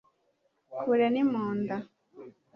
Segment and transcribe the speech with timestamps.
[0.79, 1.77] kure ni mu nda